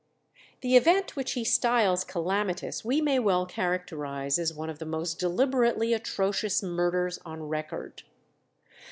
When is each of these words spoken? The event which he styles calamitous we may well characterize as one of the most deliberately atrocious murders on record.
The 0.61 0.75
event 0.75 1.15
which 1.15 1.33
he 1.33 1.43
styles 1.43 2.03
calamitous 2.03 2.83
we 2.83 3.01
may 3.01 3.19
well 3.19 3.45
characterize 3.45 4.39
as 4.39 4.51
one 4.51 4.67
of 4.67 4.79
the 4.79 4.85
most 4.87 5.19
deliberately 5.19 5.93
atrocious 5.93 6.63
murders 6.63 7.19
on 7.23 7.43
record. 7.43 8.01